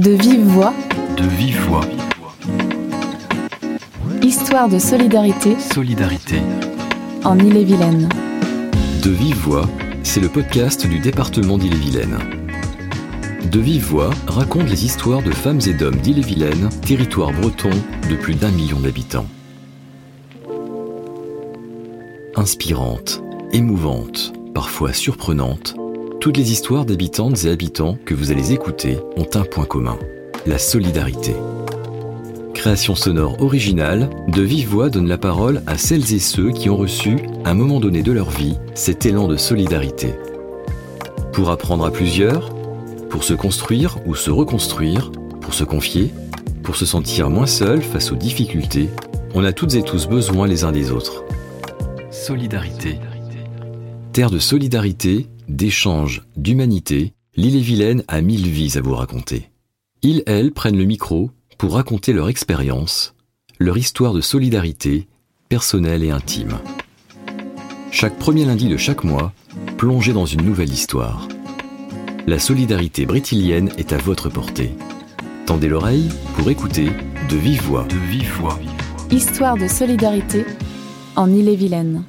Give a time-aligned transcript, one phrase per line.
[0.00, 0.72] De vive voix,
[1.18, 1.84] De vive voix.
[4.22, 6.40] histoire de solidarité Solidarité.
[7.24, 8.08] en Ille-et-Vilaine.
[9.02, 9.68] De Vive Voix,
[10.02, 12.18] c'est le podcast du département d'Ille-et-Vilaine.
[13.52, 17.70] De Vive Voix raconte les histoires de femmes et d'hommes d'Ille-et-Vilaine, territoire breton
[18.08, 19.26] de plus d'un million d'habitants.
[22.36, 23.22] Inspirantes,
[23.52, 25.74] émouvantes, parfois surprenantes,
[26.20, 29.98] toutes les histoires d'habitantes et habitants que vous allez écouter ont un point commun,
[30.44, 31.34] la solidarité.
[32.52, 36.76] Création sonore originale, De Vive Voix donne la parole à celles et ceux qui ont
[36.76, 40.14] reçu, à un moment donné de leur vie, cet élan de solidarité.
[41.32, 42.54] Pour apprendre à plusieurs,
[43.08, 45.10] pour se construire ou se reconstruire,
[45.40, 46.12] pour se confier,
[46.62, 48.90] pour se sentir moins seul face aux difficultés,
[49.34, 51.24] on a toutes et tous besoin les uns des autres.
[52.10, 52.98] Solidarité.
[54.12, 59.50] Terre de solidarité, d'échange, d'humanité, l'île-et-Vilaine a mille vies à vous raconter.
[60.02, 63.14] Ils, elles, prennent le micro pour raconter leur expérience,
[63.58, 65.08] leur histoire de solidarité,
[65.48, 66.58] personnelle et intime.
[67.90, 69.32] Chaque premier lundi de chaque mois,
[69.76, 71.26] plongez dans une nouvelle histoire.
[72.26, 74.72] La solidarité brétilienne est à votre portée.
[75.46, 76.90] Tendez l'oreille pour écouter
[77.28, 77.86] de vive voix.
[79.10, 80.44] Histoire de solidarité
[81.16, 82.04] en Ille-et-Vilaine.